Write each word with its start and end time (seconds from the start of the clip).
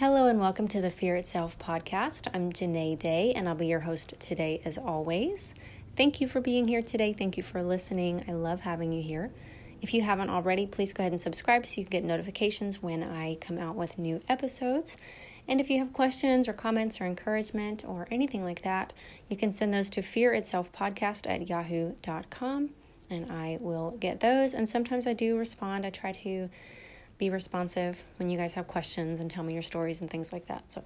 Hello 0.00 0.28
and 0.28 0.40
welcome 0.40 0.66
to 0.68 0.80
the 0.80 0.88
Fear 0.88 1.16
Itself 1.16 1.58
podcast. 1.58 2.26
I'm 2.32 2.54
Janae 2.54 2.98
Day 2.98 3.34
and 3.36 3.46
I'll 3.46 3.54
be 3.54 3.66
your 3.66 3.80
host 3.80 4.18
today 4.18 4.62
as 4.64 4.78
always. 4.78 5.54
Thank 5.94 6.22
you 6.22 6.26
for 6.26 6.40
being 6.40 6.66
here 6.66 6.80
today. 6.80 7.12
Thank 7.12 7.36
you 7.36 7.42
for 7.42 7.62
listening. 7.62 8.24
I 8.26 8.32
love 8.32 8.60
having 8.60 8.92
you 8.94 9.02
here. 9.02 9.30
If 9.82 9.92
you 9.92 10.00
haven't 10.00 10.30
already, 10.30 10.66
please 10.66 10.94
go 10.94 11.02
ahead 11.02 11.12
and 11.12 11.20
subscribe 11.20 11.66
so 11.66 11.82
you 11.82 11.84
can 11.84 11.90
get 11.90 12.04
notifications 12.04 12.82
when 12.82 13.02
I 13.02 13.34
come 13.42 13.58
out 13.58 13.76
with 13.76 13.98
new 13.98 14.22
episodes. 14.26 14.96
And 15.46 15.60
if 15.60 15.68
you 15.68 15.78
have 15.80 15.92
questions 15.92 16.48
or 16.48 16.54
comments 16.54 16.98
or 16.98 17.04
encouragement 17.04 17.84
or 17.86 18.08
anything 18.10 18.42
like 18.42 18.62
that, 18.62 18.94
you 19.28 19.36
can 19.36 19.52
send 19.52 19.74
those 19.74 19.90
to 19.90 20.00
fearitselfpodcast 20.00 21.28
at 21.28 21.46
yahoo.com 21.46 22.70
and 23.10 23.30
I 23.30 23.58
will 23.60 23.90
get 24.00 24.20
those. 24.20 24.54
And 24.54 24.66
sometimes 24.66 25.06
I 25.06 25.12
do 25.12 25.36
respond. 25.36 25.84
I 25.84 25.90
try 25.90 26.12
to 26.12 26.48
be 27.20 27.30
responsive 27.30 28.02
when 28.16 28.30
you 28.30 28.38
guys 28.38 28.54
have 28.54 28.66
questions 28.66 29.20
and 29.20 29.30
tell 29.30 29.44
me 29.44 29.52
your 29.52 29.62
stories 29.62 30.00
and 30.00 30.10
things 30.10 30.32
like 30.32 30.46
that. 30.46 30.72
So, 30.72 30.82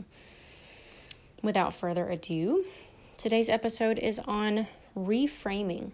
without 1.42 1.72
further 1.72 2.08
ado, 2.10 2.64
today's 3.16 3.48
episode 3.48 3.98
is 4.00 4.18
on 4.18 4.66
reframing. 4.98 5.92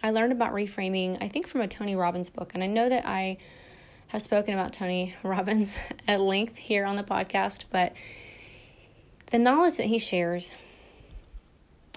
I 0.00 0.10
learned 0.10 0.32
about 0.32 0.52
reframing, 0.52 1.18
I 1.20 1.28
think, 1.28 1.48
from 1.48 1.60
a 1.60 1.68
Tony 1.68 1.96
Robbins 1.96 2.30
book, 2.30 2.52
and 2.54 2.62
I 2.62 2.68
know 2.68 2.88
that 2.88 3.04
I 3.04 3.36
have 4.08 4.22
spoken 4.22 4.54
about 4.54 4.72
Tony 4.72 5.14
Robbins 5.24 5.76
at 6.06 6.20
length 6.20 6.56
here 6.56 6.86
on 6.86 6.94
the 6.94 7.02
podcast, 7.02 7.64
but 7.70 7.92
the 9.32 9.38
knowledge 9.38 9.76
that 9.76 9.86
he 9.86 9.98
shares 9.98 10.52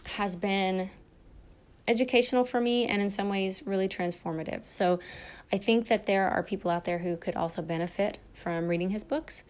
has 0.05 0.35
been 0.35 0.89
educational 1.87 2.43
for 2.45 2.59
me 2.59 2.85
and 2.85 3.01
in 3.01 3.09
some 3.09 3.29
ways 3.29 3.63
really 3.65 3.87
transformative. 3.87 4.61
So 4.65 4.99
I 5.51 5.57
think 5.57 5.87
that 5.87 6.05
there 6.05 6.27
are 6.29 6.43
people 6.43 6.71
out 6.71 6.85
there 6.85 6.99
who 6.99 7.17
could 7.17 7.35
also 7.35 7.61
benefit 7.61 8.19
from 8.33 8.67
reading 8.67 8.89
his 8.89 9.03
books 9.03 9.43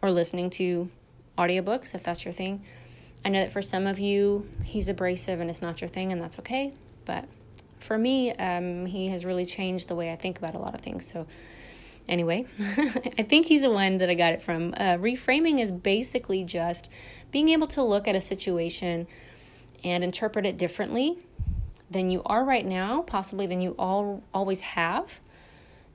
or 0.00 0.10
listening 0.10 0.50
to 0.50 0.88
audiobooks 1.36 1.94
if 1.94 2.02
that's 2.02 2.24
your 2.24 2.32
thing. 2.32 2.62
I 3.24 3.28
know 3.28 3.40
that 3.40 3.52
for 3.52 3.62
some 3.62 3.86
of 3.86 3.98
you, 3.98 4.48
he's 4.64 4.88
abrasive 4.88 5.40
and 5.40 5.48
it's 5.48 5.62
not 5.62 5.80
your 5.80 5.88
thing, 5.88 6.10
and 6.10 6.20
that's 6.20 6.38
okay. 6.40 6.72
But 7.04 7.26
for 7.78 7.96
me, 7.96 8.32
um, 8.32 8.86
he 8.86 9.08
has 9.08 9.24
really 9.24 9.46
changed 9.46 9.88
the 9.88 9.94
way 9.94 10.10
I 10.12 10.16
think 10.16 10.38
about 10.38 10.54
a 10.54 10.58
lot 10.58 10.74
of 10.74 10.80
things. 10.80 11.06
So, 11.06 11.26
anyway, 12.08 12.46
I 13.18 13.22
think 13.22 13.46
he's 13.46 13.62
the 13.62 13.70
one 13.70 13.98
that 13.98 14.10
I 14.10 14.14
got 14.14 14.32
it 14.32 14.42
from. 14.42 14.74
Uh, 14.76 14.96
reframing 14.96 15.60
is 15.60 15.70
basically 15.70 16.42
just 16.42 16.88
being 17.30 17.48
able 17.50 17.68
to 17.68 17.82
look 17.82 18.08
at 18.08 18.16
a 18.16 18.20
situation 18.20 19.06
and 19.84 20.02
interpret 20.02 20.46
it 20.46 20.56
differently 20.56 21.18
than 21.92 22.10
you 22.10 22.22
are 22.26 22.44
right 22.44 22.66
now, 22.66 23.02
possibly 23.02 23.46
than 23.46 23.60
you 23.60 23.74
all 23.78 24.22
always 24.32 24.60
have 24.60 25.20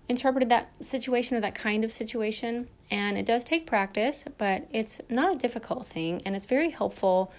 interpreted 0.09 0.49
that 0.49 0.71
situation 0.79 1.37
or 1.37 1.41
that 1.41 1.55
kind 1.55 1.83
of 1.83 1.91
situation. 1.91 2.67
And 2.89 3.17
it 3.17 3.25
does 3.25 3.43
take 3.43 3.67
practice, 3.67 4.25
but 4.37 4.67
it's 4.71 5.01
not 5.09 5.35
a 5.35 5.37
difficult 5.37 5.87
thing. 5.87 6.21
And 6.25 6.35
it's 6.35 6.45
very 6.45 6.69
helpful 6.69 7.33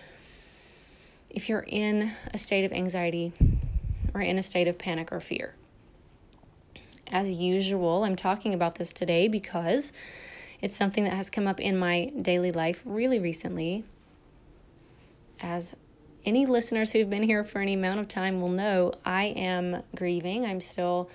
if 1.31 1.48
you're 1.48 1.65
in 1.67 2.12
a 2.33 2.39
state 2.39 2.65
of 2.65 2.73
anxiety 2.73 3.33
or 4.15 4.20
in 4.20 4.39
a 4.39 4.42
state 4.42 4.69
of 4.69 4.78
panic 4.78 5.11
or 5.12 5.20
fear. 5.20 5.55
As 7.11 7.33
usual, 7.33 8.05
I'm 8.05 8.17
talking 8.17 8.53
about 8.53 8.75
this 8.75 8.93
today 8.93 9.28
because 9.28 9.93
it's 10.61 10.77
something 10.77 11.05
that 11.05 11.15
has 11.15 11.31
come 11.31 11.47
up 11.47 11.61
in 11.61 11.78
my 11.78 12.11
daily 12.20 12.53
life 12.53 12.83
really 12.84 13.19
recently. 13.19 13.84
As 15.41 15.75
any 16.25 16.47
listeners 16.47 16.93
who've 16.93 17.09
been 17.09 17.23
here 17.23 17.45
for 17.45 17.61
any 17.61 17.75
amount 17.75 18.01
of 18.01 18.09
time 18.09 18.41
will 18.41 18.49
know, 18.49 18.93
I 19.05 19.25
am 19.25 19.83
grieving. 19.97 20.45
I'm 20.45 20.61
still 20.61 21.11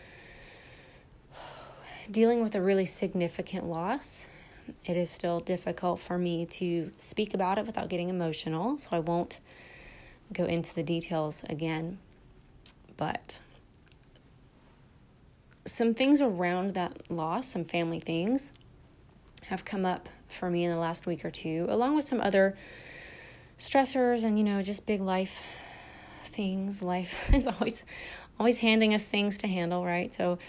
dealing 2.09 2.41
with 2.43 2.55
a 2.55 2.61
really 2.61 2.85
significant 2.85 3.65
loss. 3.65 4.27
It 4.85 4.97
is 4.97 5.09
still 5.09 5.39
difficult 5.39 5.99
for 5.99 6.17
me 6.17 6.45
to 6.45 6.91
speak 6.99 7.33
about 7.33 7.57
it 7.57 7.65
without 7.65 7.89
getting 7.89 8.09
emotional, 8.09 8.77
so 8.77 8.89
I 8.91 8.99
won't 8.99 9.39
go 10.31 10.45
into 10.45 10.73
the 10.73 10.83
details 10.83 11.43
again. 11.49 11.99
But 12.97 13.39
some 15.65 15.93
things 15.93 16.21
around 16.21 16.73
that 16.73 17.09
loss, 17.11 17.47
some 17.47 17.65
family 17.65 17.99
things, 17.99 18.51
have 19.47 19.65
come 19.65 19.85
up 19.85 20.09
for 20.27 20.49
me 20.49 20.63
in 20.63 20.71
the 20.71 20.79
last 20.79 21.05
week 21.05 21.23
or 21.23 21.31
two, 21.31 21.65
along 21.69 21.95
with 21.95 22.05
some 22.05 22.21
other 22.21 22.57
stressors 23.57 24.23
and, 24.23 24.37
you 24.37 24.43
know, 24.43 24.61
just 24.61 24.85
big 24.85 25.01
life 25.01 25.41
things. 26.25 26.81
Life 26.81 27.29
is 27.33 27.47
always 27.47 27.83
always 28.39 28.59
handing 28.59 28.93
us 28.93 29.05
things 29.05 29.37
to 29.37 29.47
handle, 29.47 29.85
right? 29.85 30.13
So 30.13 30.39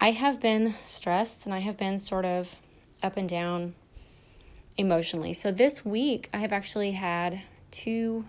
I 0.00 0.10
have 0.10 0.40
been 0.40 0.74
stressed 0.82 1.46
and 1.46 1.54
I 1.54 1.60
have 1.60 1.76
been 1.76 1.98
sort 1.98 2.24
of 2.24 2.56
up 3.02 3.16
and 3.16 3.28
down 3.28 3.74
emotionally. 4.76 5.32
So 5.32 5.50
this 5.50 5.84
week 5.84 6.28
I 6.32 6.38
have 6.38 6.52
actually 6.52 6.92
had 6.92 7.42
two 7.70 8.26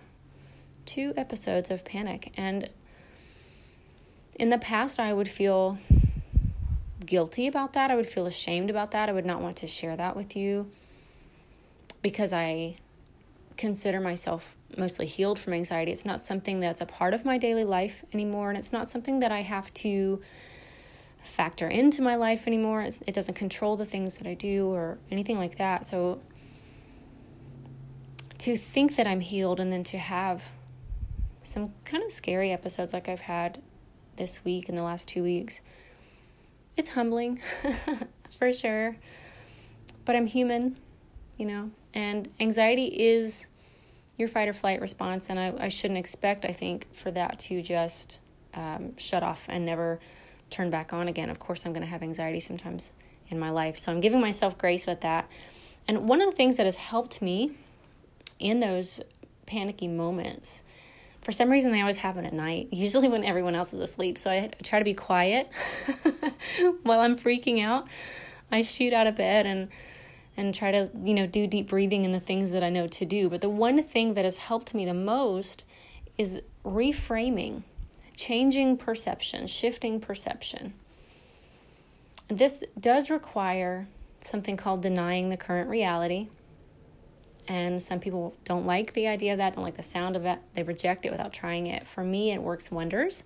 two 0.86 1.14
episodes 1.16 1.70
of 1.70 1.84
panic 1.84 2.32
and 2.36 2.68
in 4.38 4.50
the 4.50 4.58
past 4.58 5.00
I 5.00 5.12
would 5.12 5.28
feel 5.28 5.78
guilty 7.04 7.46
about 7.46 7.72
that. 7.74 7.90
I 7.90 7.96
would 7.96 8.08
feel 8.08 8.26
ashamed 8.26 8.70
about 8.70 8.90
that. 8.90 9.08
I 9.08 9.12
would 9.12 9.26
not 9.26 9.40
want 9.40 9.56
to 9.58 9.66
share 9.66 9.96
that 9.96 10.16
with 10.16 10.36
you 10.36 10.70
because 12.02 12.32
I 12.32 12.76
consider 13.56 14.00
myself 14.00 14.56
mostly 14.76 15.06
healed 15.06 15.38
from 15.38 15.52
anxiety. 15.52 15.92
It's 15.92 16.04
not 16.04 16.20
something 16.20 16.60
that's 16.60 16.80
a 16.80 16.86
part 16.86 17.14
of 17.14 17.24
my 17.24 17.38
daily 17.38 17.64
life 17.64 18.04
anymore 18.12 18.48
and 18.48 18.58
it's 18.58 18.72
not 18.72 18.88
something 18.88 19.20
that 19.20 19.30
I 19.32 19.42
have 19.42 19.72
to 19.74 20.20
factor 21.22 21.68
into 21.68 22.02
my 22.02 22.16
life 22.16 22.46
anymore. 22.46 22.82
It's, 22.82 23.00
it 23.06 23.14
doesn't 23.14 23.34
control 23.34 23.76
the 23.76 23.84
things 23.84 24.18
that 24.18 24.26
I 24.26 24.34
do 24.34 24.68
or 24.68 24.98
anything 25.10 25.38
like 25.38 25.56
that. 25.58 25.86
So 25.86 26.20
to 28.38 28.56
think 28.56 28.96
that 28.96 29.06
I'm 29.06 29.20
healed 29.20 29.60
and 29.60 29.72
then 29.72 29.84
to 29.84 29.98
have 29.98 30.48
some 31.42 31.72
kind 31.84 32.02
of 32.02 32.10
scary 32.10 32.52
episodes 32.52 32.92
like 32.92 33.08
I've 33.08 33.22
had 33.22 33.62
this 34.16 34.44
week 34.44 34.68
and 34.68 34.76
the 34.76 34.82
last 34.82 35.08
two 35.08 35.22
weeks, 35.22 35.60
it's 36.76 36.90
humbling 36.90 37.40
for 38.38 38.52
sure. 38.52 38.96
But 40.04 40.16
I'm 40.16 40.26
human, 40.26 40.76
you 41.38 41.46
know, 41.46 41.70
and 41.92 42.28
anxiety 42.40 42.86
is 42.86 43.48
your 44.16 44.28
fight 44.28 44.48
or 44.48 44.52
flight 44.52 44.80
response. 44.80 45.30
And 45.30 45.38
I, 45.38 45.54
I 45.58 45.68
shouldn't 45.68 45.98
expect, 45.98 46.44
I 46.44 46.52
think, 46.52 46.86
for 46.92 47.10
that 47.10 47.38
to 47.40 47.62
just 47.62 48.18
um, 48.54 48.96
shut 48.96 49.22
off 49.22 49.44
and 49.48 49.66
never 49.66 50.00
turn 50.50 50.70
back 50.70 50.92
on 50.92 51.08
again. 51.08 51.30
Of 51.30 51.38
course, 51.38 51.66
I'm 51.66 51.72
going 51.72 51.82
to 51.82 51.90
have 51.90 52.02
anxiety 52.02 52.40
sometimes 52.40 52.90
in 53.28 53.38
my 53.38 53.50
life. 53.50 53.76
So 53.78 53.90
I'm 53.90 54.00
giving 54.00 54.20
myself 54.20 54.56
grace 54.56 54.86
with 54.86 55.00
that. 55.00 55.28
And 55.88 56.08
one 56.08 56.20
of 56.20 56.30
the 56.30 56.36
things 56.36 56.56
that 56.56 56.66
has 56.66 56.76
helped 56.76 57.20
me 57.20 57.52
in 58.38 58.60
those 58.60 59.00
panicky 59.46 59.88
moments, 59.88 60.62
for 61.20 61.32
some 61.32 61.50
reason, 61.50 61.72
they 61.72 61.80
always 61.80 61.98
happen 61.98 62.24
at 62.24 62.32
night, 62.32 62.68
usually 62.72 63.08
when 63.08 63.24
everyone 63.24 63.54
else 63.54 63.74
is 63.74 63.80
asleep. 63.80 64.18
So 64.18 64.30
I 64.30 64.50
try 64.62 64.78
to 64.78 64.84
be 64.84 64.94
quiet 64.94 65.50
while 66.82 67.00
I'm 67.00 67.16
freaking 67.16 67.62
out. 67.62 67.88
I 68.52 68.62
shoot 68.62 68.92
out 68.92 69.06
of 69.06 69.16
bed 69.16 69.46
and 69.46 69.68
and 70.36 70.54
try 70.54 70.70
to, 70.70 70.90
you 71.02 71.14
know, 71.14 71.26
do 71.26 71.46
deep 71.46 71.68
breathing 71.68 72.04
and 72.04 72.14
the 72.14 72.20
things 72.20 72.52
that 72.52 72.64
I 72.64 72.70
know 72.70 72.86
to 72.86 73.04
do. 73.04 73.28
But 73.28 73.40
the 73.40 73.48
one 73.48 73.82
thing 73.82 74.14
that 74.14 74.24
has 74.24 74.38
helped 74.38 74.74
me 74.74 74.84
the 74.84 74.94
most 74.94 75.64
is 76.18 76.40
reframing 76.64 77.62
changing 78.16 78.76
perception, 78.76 79.46
shifting 79.46 80.00
perception. 80.00 80.74
This 82.28 82.64
does 82.78 83.10
require 83.10 83.88
something 84.22 84.56
called 84.56 84.82
denying 84.82 85.28
the 85.28 85.36
current 85.36 85.68
reality. 85.68 86.28
And 87.46 87.82
some 87.82 88.00
people 88.00 88.34
don't 88.44 88.64
like 88.64 88.94
the 88.94 89.06
idea 89.06 89.32
of 89.32 89.38
that, 89.38 89.54
don't 89.54 89.64
like 89.64 89.76
the 89.76 89.82
sound 89.82 90.16
of 90.16 90.24
it. 90.24 90.38
They 90.54 90.62
reject 90.62 91.04
it 91.04 91.12
without 91.12 91.32
trying 91.32 91.66
it. 91.66 91.86
For 91.86 92.02
me, 92.02 92.30
it 92.30 92.42
works 92.42 92.70
wonders. 92.70 93.24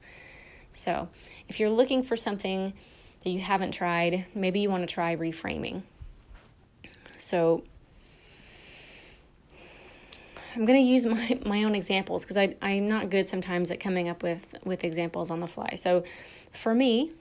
So, 0.72 1.08
if 1.48 1.60
you're 1.60 1.70
looking 1.70 2.02
for 2.02 2.16
something 2.16 2.72
that 3.22 3.30
you 3.30 3.40
haven't 3.40 3.72
tried, 3.72 4.26
maybe 4.34 4.58
you 4.60 4.70
want 4.70 4.88
to 4.88 4.92
try 4.92 5.14
reframing. 5.14 5.82
So, 7.18 7.62
I'm 10.58 10.64
going 10.64 10.78
to 10.78 10.90
use 10.90 11.06
my, 11.06 11.38
my 11.46 11.64
own 11.64 11.74
examples 11.74 12.24
because 12.24 12.36
I 12.36 12.56
I'm 12.60 12.88
not 12.88 13.10
good 13.10 13.28
sometimes 13.28 13.70
at 13.70 13.80
coming 13.80 14.08
up 14.08 14.22
with, 14.22 14.56
with 14.64 14.82
examples 14.84 15.30
on 15.30 15.40
the 15.40 15.46
fly. 15.46 15.74
So 15.76 16.04
for 16.52 16.74
me, 16.74 17.12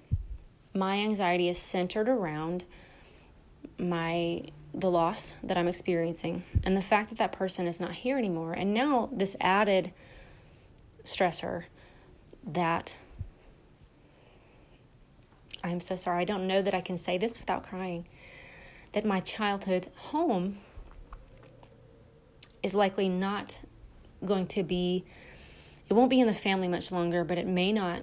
my 0.74 0.98
anxiety 0.98 1.50
is 1.50 1.58
centered 1.58 2.10
around 2.10 2.66
my 3.78 4.44
the 4.74 4.92
loss 4.92 5.36
that 5.44 5.58
I'm 5.58 5.68
experiencing 5.68 6.44
and 6.64 6.78
the 6.78 6.82
fact 6.82 7.10
that 7.10 7.18
that 7.18 7.32
person 7.32 7.68
is 7.68 7.80
not 7.80 7.94
here 7.94 8.18
anymore. 8.18 8.54
And 8.54 8.74
now 8.74 9.10
this 9.12 9.36
added 9.42 9.92
stressor 11.04 11.64
that 12.46 12.96
I'm 15.64 15.80
so 15.80 15.96
sorry. 15.96 16.22
I 16.22 16.26
don't 16.26 16.48
know 16.48 16.62
that 16.62 16.74
I 16.74 16.82
can 16.82 16.98
say 16.98 17.18
this 17.18 17.40
without 17.40 17.64
crying. 17.64 18.06
That 18.98 19.06
my 19.06 19.20
childhood 19.20 19.92
home 19.96 20.58
is 22.64 22.74
likely 22.74 23.08
not 23.08 23.62
going 24.26 24.48
to 24.48 24.64
be, 24.64 25.06
it 25.88 25.94
won't 25.94 26.10
be 26.10 26.20
in 26.20 26.26
the 26.26 26.34
family 26.34 26.68
much 26.68 26.92
longer, 26.92 27.24
but 27.24 27.38
it 27.38 27.46
may 27.46 27.72
not 27.72 28.02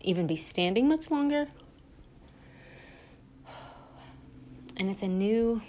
even 0.00 0.28
be 0.28 0.36
standing 0.36 0.88
much 0.88 1.10
longer. 1.10 1.48
And 4.76 4.88
it's 4.88 5.02
a 5.02 5.08
new 5.08 5.60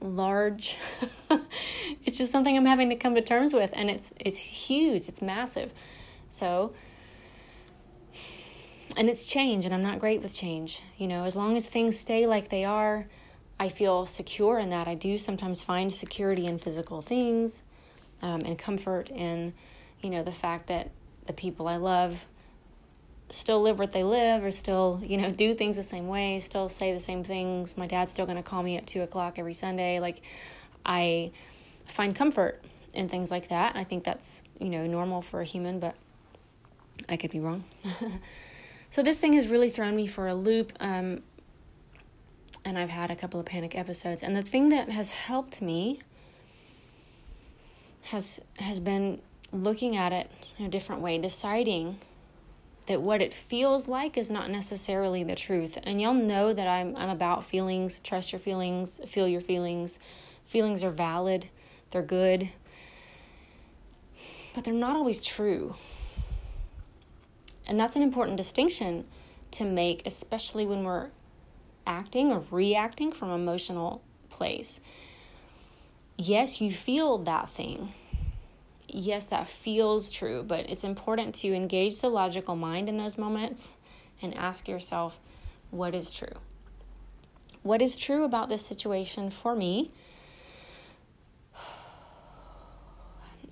large. 0.00 0.78
it's 2.06 2.16
just 2.16 2.32
something 2.32 2.56
I'm 2.56 2.64
having 2.64 2.88
to 2.88 2.96
come 2.96 3.14
to 3.14 3.20
terms 3.20 3.52
with 3.52 3.72
and 3.74 3.90
it's 3.90 4.14
it's 4.18 4.38
huge, 4.38 5.06
it's 5.06 5.20
massive. 5.20 5.70
So 6.30 6.72
and 8.96 9.08
it's 9.08 9.24
change 9.24 9.64
and 9.64 9.74
I'm 9.74 9.82
not 9.82 9.98
great 9.98 10.22
with 10.22 10.34
change. 10.34 10.82
You 10.96 11.06
know, 11.06 11.24
as 11.24 11.36
long 11.36 11.56
as 11.56 11.66
things 11.66 11.98
stay 11.98 12.26
like 12.26 12.48
they 12.48 12.64
are, 12.64 13.06
I 13.58 13.68
feel 13.68 14.06
secure 14.06 14.58
in 14.58 14.70
that. 14.70 14.88
I 14.88 14.94
do 14.94 15.18
sometimes 15.18 15.62
find 15.62 15.92
security 15.92 16.46
in 16.46 16.58
physical 16.58 17.02
things 17.02 17.62
um, 18.22 18.42
and 18.44 18.58
comfort 18.58 19.10
in, 19.10 19.54
you 20.02 20.10
know, 20.10 20.22
the 20.22 20.32
fact 20.32 20.66
that 20.68 20.90
the 21.26 21.32
people 21.32 21.68
I 21.68 21.76
love 21.76 22.26
still 23.28 23.60
live 23.60 23.78
what 23.78 23.92
they 23.92 24.04
live 24.04 24.44
or 24.44 24.50
still, 24.50 25.00
you 25.02 25.16
know, 25.16 25.30
do 25.30 25.54
things 25.54 25.76
the 25.76 25.82
same 25.82 26.06
way, 26.06 26.38
still 26.40 26.68
say 26.68 26.92
the 26.92 27.00
same 27.00 27.24
things. 27.24 27.76
My 27.76 27.86
dad's 27.86 28.12
still 28.12 28.26
going 28.26 28.36
to 28.36 28.42
call 28.42 28.62
me 28.62 28.76
at 28.76 28.86
two 28.86 29.02
o'clock 29.02 29.38
every 29.38 29.54
Sunday. 29.54 30.00
Like, 30.00 30.22
I 30.84 31.32
find 31.86 32.14
comfort 32.14 32.62
in 32.94 33.08
things 33.08 33.30
like 33.30 33.48
that. 33.48 33.74
I 33.74 33.84
think 33.84 34.04
that's, 34.04 34.42
you 34.60 34.68
know, 34.68 34.86
normal 34.86 35.22
for 35.22 35.40
a 35.40 35.44
human, 35.44 35.80
but 35.80 35.96
I 37.08 37.16
could 37.16 37.30
be 37.30 37.40
wrong. 37.40 37.64
so 38.96 39.02
this 39.02 39.18
thing 39.18 39.34
has 39.34 39.48
really 39.48 39.68
thrown 39.68 39.94
me 39.94 40.06
for 40.06 40.26
a 40.26 40.34
loop. 40.34 40.72
Um, 40.80 41.22
and 42.64 42.78
I've 42.78 42.88
had 42.88 43.10
a 43.10 43.14
couple 43.14 43.38
of 43.38 43.44
panic 43.44 43.76
episodes. 43.76 44.22
And 44.22 44.34
the 44.34 44.40
thing 44.40 44.70
that 44.70 44.88
has 44.88 45.10
helped 45.10 45.60
me 45.60 46.00
has 48.04 48.40
has 48.58 48.80
been 48.80 49.20
looking 49.52 49.98
at 49.98 50.14
it 50.14 50.30
in 50.56 50.64
a 50.64 50.70
different 50.70 51.02
way, 51.02 51.18
deciding 51.18 51.98
that 52.86 53.02
what 53.02 53.20
it 53.20 53.34
feels 53.34 53.86
like 53.86 54.16
is 54.16 54.30
not 54.30 54.48
necessarily 54.48 55.22
the 55.22 55.34
truth. 55.34 55.76
And 55.82 56.00
y'all 56.00 56.14
know 56.14 56.54
that 56.54 56.66
I'm 56.66 56.96
I'm 56.96 57.10
about 57.10 57.44
feelings, 57.44 58.00
trust 58.00 58.32
your 58.32 58.38
feelings, 58.38 58.98
feel 59.06 59.28
your 59.28 59.42
feelings. 59.42 59.98
Feelings 60.46 60.82
are 60.82 60.90
valid, 60.90 61.50
they're 61.90 62.00
good. 62.00 62.48
But 64.54 64.64
they're 64.64 64.72
not 64.72 64.96
always 64.96 65.22
true. 65.22 65.74
And 67.66 67.78
that's 67.78 67.96
an 67.96 68.02
important 68.02 68.36
distinction 68.36 69.04
to 69.52 69.64
make, 69.64 70.02
especially 70.06 70.66
when 70.66 70.84
we're 70.84 71.10
acting 71.86 72.32
or 72.32 72.44
reacting 72.50 73.10
from 73.10 73.30
emotional 73.30 74.02
place. 74.30 74.80
Yes, 76.16 76.60
you 76.60 76.70
feel 76.70 77.18
that 77.18 77.50
thing 77.50 77.92
yes, 78.88 79.26
that 79.26 79.48
feels 79.48 80.10
true, 80.12 80.42
but 80.42 80.68
it's 80.70 80.84
important 80.84 81.34
to 81.36 81.52
engage 81.52 82.00
the 82.00 82.08
logical 82.08 82.56
mind 82.56 82.88
in 82.88 82.96
those 82.96 83.18
moments 83.18 83.70
and 84.22 84.34
ask 84.34 84.68
yourself, 84.68 85.18
what 85.70 85.94
is 85.94 86.12
true? 86.12 86.32
What 87.62 87.82
is 87.82 87.98
true 87.98 88.24
about 88.24 88.48
this 88.48 88.64
situation 88.64 89.30
for 89.30 89.54
me 89.54 89.90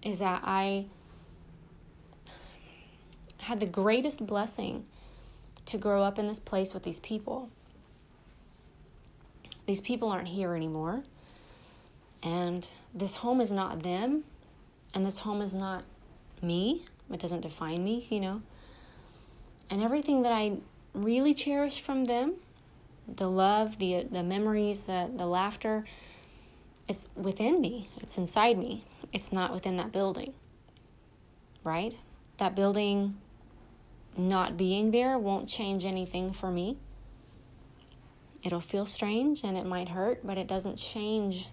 is 0.03 0.21
that 0.21 0.43
I 0.45 0.87
had 3.45 3.61
the 3.61 3.67
greatest 3.67 4.27
blessing 4.27 4.85
to 5.67 5.79
grow 5.79 6.03
up 6.03 6.19
in 6.19 6.29
this 6.29 6.39
place 6.39 6.75
with 6.75 6.83
these 6.83 7.01
people. 7.01 7.51
These 9.67 9.81
people 9.81 10.09
aren't 10.09 10.29
here 10.29 10.55
anymore. 10.55 11.05
And 12.23 12.67
this 12.95 13.17
home 13.17 13.41
is 13.41 13.53
not 13.53 13.83
them, 13.83 14.25
and 14.95 15.07
this 15.07 15.19
home 15.19 15.43
is 15.43 15.53
not 15.53 15.85
me, 16.41 16.85
it 17.13 17.21
doesn't 17.21 17.43
define 17.43 17.85
me, 17.85 18.07
you 18.09 18.21
know. 18.21 18.43
And 19.69 19.83
everything 19.83 20.23
that 20.23 20.33
I 20.33 20.59
really 20.95 21.35
cherish 21.35 21.81
from 21.81 22.07
them, 22.07 22.35
the 23.07 23.29
love, 23.29 23.79
the 23.79 24.07
the 24.11 24.23
memories, 24.23 24.81
the 24.83 25.11
the 25.15 25.27
laughter, 25.27 25.85
it's 26.89 27.07
within 27.15 27.61
me. 27.61 27.89
It's 28.01 28.17
inside 28.17 28.59
me. 28.59 28.85
It's 29.13 29.33
not 29.33 29.53
within 29.53 29.77
that 29.77 29.93
building. 29.93 30.33
Right? 31.63 31.97
That 32.39 32.55
building 32.55 33.17
not 34.17 34.57
being 34.57 34.91
there 34.91 35.19
won't 35.19 35.49
change 35.49 35.85
anything 35.85 36.33
for 36.33 36.51
me. 36.51 36.79
It'll 38.43 38.61
feel 38.61 38.87
strange 38.87 39.43
and 39.43 39.57
it 39.57 39.65
might 39.65 39.89
hurt, 39.89 40.27
but 40.27 40.37
it 40.39 40.47
doesn't 40.47 40.77
change 40.77 41.49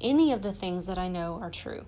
any 0.00 0.32
of 0.32 0.42
the 0.42 0.52
things 0.52 0.86
that 0.86 0.98
I 0.98 1.08
know 1.08 1.38
are 1.42 1.50
true 1.50 1.84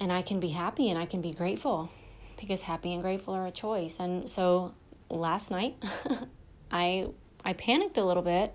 and 0.00 0.12
I 0.12 0.22
can 0.22 0.40
be 0.40 0.48
happy 0.48 0.90
and 0.90 0.98
I 0.98 1.06
can 1.06 1.20
be 1.20 1.32
grateful 1.32 1.90
because 2.38 2.62
happy 2.62 2.92
and 2.92 3.02
grateful 3.02 3.34
are 3.34 3.46
a 3.46 3.50
choice. 3.50 3.98
And 3.98 4.28
so 4.28 4.74
last 5.08 5.50
night 5.50 5.76
I 6.70 7.08
I 7.44 7.52
panicked 7.54 7.96
a 7.96 8.04
little 8.04 8.22
bit. 8.22 8.54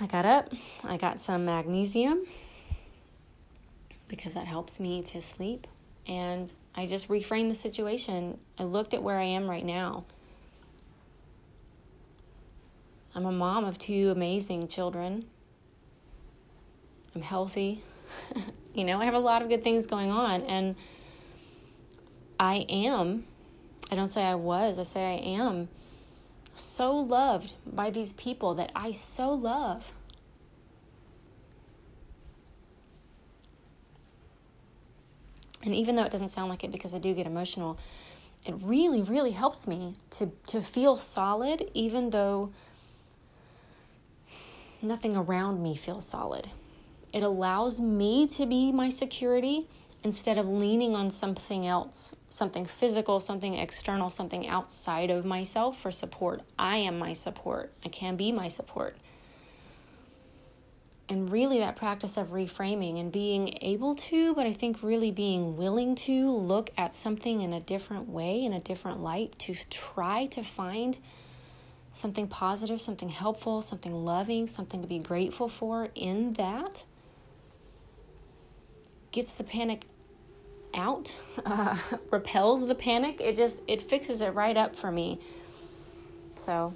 I 0.00 0.06
got 0.06 0.26
up, 0.26 0.52
I 0.84 0.96
got 0.96 1.20
some 1.20 1.44
magnesium 1.44 2.24
because 4.06 4.34
that 4.34 4.46
helps 4.46 4.78
me 4.78 5.02
to 5.02 5.20
sleep 5.20 5.66
and 6.08 6.52
I 6.74 6.86
just 6.86 7.08
reframed 7.08 7.48
the 7.48 7.54
situation. 7.54 8.38
I 8.58 8.64
looked 8.64 8.94
at 8.94 9.02
where 9.02 9.18
I 9.18 9.24
am 9.24 9.48
right 9.48 9.64
now. 9.64 10.04
I'm 13.14 13.26
a 13.26 13.32
mom 13.32 13.64
of 13.64 13.78
two 13.78 14.10
amazing 14.10 14.68
children. 14.68 15.26
I'm 17.14 17.22
healthy. 17.22 17.82
you 18.74 18.84
know, 18.84 19.00
I 19.00 19.04
have 19.04 19.14
a 19.14 19.18
lot 19.18 19.42
of 19.42 19.48
good 19.48 19.62
things 19.62 19.86
going 19.86 20.10
on. 20.10 20.42
And 20.42 20.76
I 22.40 22.64
am, 22.68 23.24
I 23.90 23.96
don't 23.96 24.08
say 24.08 24.22
I 24.22 24.36
was, 24.36 24.78
I 24.78 24.84
say 24.84 25.14
I 25.14 25.42
am 25.42 25.68
so 26.54 26.96
loved 26.96 27.54
by 27.66 27.90
these 27.90 28.12
people 28.12 28.54
that 28.54 28.70
I 28.74 28.92
so 28.92 29.32
love. 29.32 29.92
And 35.68 35.74
even 35.74 35.96
though 35.96 36.04
it 36.04 36.10
doesn't 36.10 36.28
sound 36.28 36.48
like 36.48 36.64
it 36.64 36.72
because 36.72 36.94
I 36.94 36.98
do 36.98 37.12
get 37.12 37.26
emotional, 37.26 37.78
it 38.46 38.54
really, 38.62 39.02
really 39.02 39.32
helps 39.32 39.68
me 39.68 39.96
to, 40.12 40.32
to 40.46 40.62
feel 40.62 40.96
solid, 40.96 41.70
even 41.74 42.08
though 42.08 42.54
nothing 44.80 45.14
around 45.14 45.62
me 45.62 45.76
feels 45.76 46.08
solid. 46.08 46.48
It 47.12 47.22
allows 47.22 47.82
me 47.82 48.26
to 48.28 48.46
be 48.46 48.72
my 48.72 48.88
security 48.88 49.66
instead 50.02 50.38
of 50.38 50.48
leaning 50.48 50.96
on 50.96 51.10
something 51.10 51.66
else, 51.66 52.16
something 52.30 52.64
physical, 52.64 53.20
something 53.20 53.52
external, 53.52 54.08
something 54.08 54.48
outside 54.48 55.10
of 55.10 55.26
myself 55.26 55.78
for 55.78 55.92
support. 55.92 56.40
I 56.58 56.78
am 56.78 56.98
my 56.98 57.12
support. 57.12 57.74
I 57.84 57.90
can 57.90 58.16
be 58.16 58.32
my 58.32 58.48
support. 58.48 58.96
And 61.10 61.32
really, 61.32 61.58
that 61.60 61.74
practice 61.74 62.18
of 62.18 62.32
reframing 62.32 63.00
and 63.00 63.10
being 63.10 63.58
able 63.62 63.94
to, 63.94 64.34
but 64.34 64.46
I 64.46 64.52
think 64.52 64.82
really 64.82 65.10
being 65.10 65.56
willing 65.56 65.94
to 65.94 66.30
look 66.30 66.68
at 66.76 66.94
something 66.94 67.40
in 67.40 67.54
a 67.54 67.60
different 67.60 68.10
way, 68.10 68.44
in 68.44 68.52
a 68.52 68.60
different 68.60 69.00
light, 69.00 69.38
to 69.40 69.54
try 69.70 70.26
to 70.26 70.42
find 70.42 70.98
something 71.92 72.28
positive, 72.28 72.80
something 72.80 73.08
helpful, 73.08 73.62
something 73.62 73.92
loving, 73.92 74.46
something 74.46 74.82
to 74.82 74.86
be 74.86 74.98
grateful 74.98 75.48
for 75.48 75.88
in 75.94 76.34
that 76.34 76.84
gets 79.10 79.32
the 79.32 79.44
panic 79.44 79.84
out, 80.74 81.14
uh, 81.46 81.76
repels 82.10 82.66
the 82.66 82.74
panic. 82.74 83.20
It 83.20 83.36
just 83.36 83.62
it 83.66 83.82
fixes 83.82 84.20
it 84.20 84.34
right 84.34 84.56
up 84.56 84.76
for 84.76 84.90
me. 84.90 85.20
So 86.34 86.72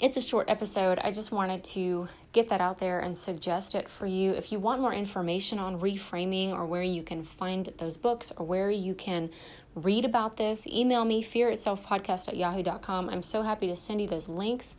it's 0.00 0.16
a 0.16 0.22
short 0.22 0.50
episode. 0.50 0.98
I 0.98 1.12
just 1.12 1.32
wanted 1.32 1.62
to 1.64 2.08
get 2.36 2.48
that 2.50 2.60
out 2.60 2.78
there 2.78 3.00
and 3.00 3.16
suggest 3.16 3.74
it 3.74 3.88
for 3.88 4.06
you. 4.06 4.32
If 4.32 4.52
you 4.52 4.60
want 4.60 4.80
more 4.80 4.94
information 4.94 5.58
on 5.58 5.80
reframing 5.80 6.52
or 6.52 6.64
where 6.64 6.82
you 6.82 7.02
can 7.02 7.24
find 7.24 7.72
those 7.78 7.96
books 7.96 8.32
or 8.36 8.46
where 8.46 8.70
you 8.70 8.94
can 8.94 9.30
read 9.74 10.04
about 10.04 10.36
this, 10.36 10.66
email 10.68 11.04
me 11.04 11.22
fearitselfpodcast 11.22 12.28
at 12.28 12.36
yahoo.com. 12.36 13.08
I'm 13.08 13.22
so 13.22 13.42
happy 13.42 13.66
to 13.66 13.76
send 13.76 14.00
you 14.00 14.06
those 14.06 14.28
links 14.28 14.76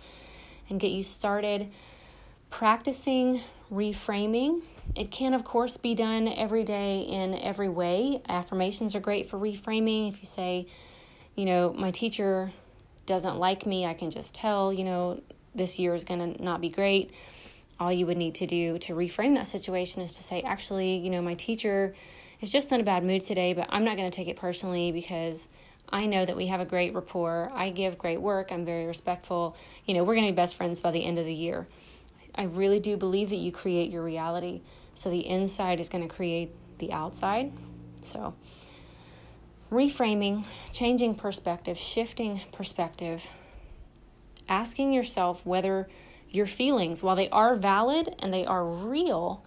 and 0.70 0.80
get 0.80 0.92
you 0.92 1.04
started 1.04 1.70
practicing 2.50 3.42
reframing 3.70 4.62
it 4.96 5.12
can, 5.12 5.34
of 5.34 5.44
course, 5.44 5.78
be 5.78 5.94
done 5.94 6.28
every 6.28 6.64
day 6.64 7.02
in 7.02 7.36
every 7.36 7.70
way. 7.70 8.22
Affirmations 8.28 8.96
are 8.96 9.00
great 9.00 9.30
for 9.30 9.38
reframing. 9.38 10.10
If 10.10 10.20
you 10.20 10.26
say, 10.26 10.68
you 11.36 11.46
know, 11.46 11.74
my 11.74 11.92
teacher 11.92 12.52
doesn't 13.06 13.38
like 13.38 13.66
me, 13.66 13.86
I 13.86 13.94
can 13.94 14.12
just 14.12 14.34
tell, 14.34 14.74
you 14.74 14.84
know, 14.84 15.22
this 15.58 15.80
year 15.80 15.94
is 15.94 16.04
going 16.04 16.36
to 16.36 16.44
not 16.44 16.62
be 16.62 16.70
great. 16.70 17.12
All 17.80 17.92
you 17.92 18.06
would 18.06 18.18
need 18.18 18.36
to 18.36 18.48
do 18.48 18.78
to 18.80 18.94
reframe 18.94 19.36
that 19.36 19.48
situation 19.48 20.02
is 20.02 20.14
to 20.14 20.24
say, 20.24 20.42
actually, 20.42 20.98
you 20.98 21.10
know, 21.10 21.22
my 21.22 21.36
teacher 21.36 21.94
is 22.42 22.52
just 22.52 22.72
in 22.72 22.80
a 22.80 22.84
bad 22.84 23.04
mood 23.04 23.24
today, 23.24 23.54
but 23.54 23.68
I'm 23.70 23.84
not 23.84 23.98
going 23.98 24.10
to 24.10 24.16
take 24.16 24.28
it 24.28 24.38
personally 24.38 24.92
because 24.92 25.50
I 25.90 26.06
know 26.06 26.26
that 26.26 26.36
we 26.36 26.48
have 26.48 26.60
a 26.60 26.66
great 26.66 26.94
rapport. 26.94 27.52
I 27.54 27.70
give 27.70 27.98
great 27.98 28.22
work. 28.22 28.52
I'm 28.52 28.66
very 28.66 28.86
respectful. 28.86 29.56
You 29.86 29.94
know, 29.94 30.04
we're 30.04 30.16
going 30.16 30.28
to 30.28 30.34
be 30.34 30.36
best 30.36 30.58
friends 30.58 30.80
by 30.80 30.92
the 30.92 31.04
end 31.04 31.18
of 31.20 31.26
the 31.26 31.34
year. 31.34 31.68
I 32.36 32.44
really 32.44 32.80
do 32.80 32.98
believe 32.98 33.30
that 33.30 33.38
you 33.38 33.52
create 33.52 33.90
your 33.90 34.04
reality. 34.04 34.62
So 34.94 35.10
the 35.10 35.26
inside 35.26 35.80
is 35.80 35.90
going 35.90 36.08
to 36.08 36.14
create 36.14 36.52
the 36.78 36.92
outside. 36.92 37.52
So 38.02 38.36
reframing, 39.72 40.46
changing 40.72 41.16
perspective, 41.16 41.78
shifting 41.78 42.42
perspective, 42.52 43.26
asking 44.50 44.94
yourself 44.94 45.46
whether 45.46 45.88
your 46.30 46.46
feelings, 46.46 47.02
while 47.02 47.16
they 47.16 47.30
are 47.30 47.56
valid 47.56 48.14
and 48.20 48.34
they 48.34 48.46
are 48.46 48.66
real, 48.66 49.44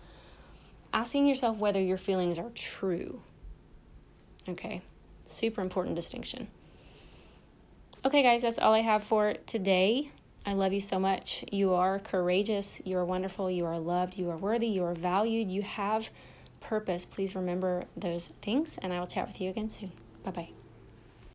asking 0.93 1.27
yourself 1.27 1.59
whether 1.59 1.81
your 1.81 1.99
feelings 1.99 2.39
are 2.39 2.51
true. 2.51 3.23
Okay, 4.49 4.83
super 5.27 5.61
important 5.61 5.95
distinction. 5.95 6.49
Okay, 8.05 8.23
guys, 8.23 8.43
that's 8.43 8.59
all 8.59 8.73
I 8.73 8.81
have 8.81 9.05
for 9.05 9.35
today. 9.47 10.11
I 10.47 10.55
love 10.55 10.73
you 10.73 10.81
so 10.81 10.99
much. 10.99 11.45
You 11.53 11.75
are 11.75 11.99
courageous. 11.99 12.81
You 12.85 12.97
are 12.97 13.05
wonderful. 13.05 13.51
You 13.51 13.67
are 13.67 13.79
loved. 13.79 14.17
You 14.17 14.31
are 14.31 14.39
worthy. 14.39 14.69
You 14.69 14.85
are 14.85 14.95
valued. 14.95 15.51
You 15.51 15.61
have 15.63 16.09
purpose. 16.61 17.05
Please 17.05 17.35
remember 17.35 17.85
those 17.97 18.29
things, 18.41 18.79
and 18.81 18.93
I 18.93 19.01
will 19.01 19.07
chat 19.07 19.27
with 19.29 19.41
you 19.41 19.51
again 19.51 19.69
soon. 19.69 19.93
Bye 20.25 20.31
bye. 20.31 20.60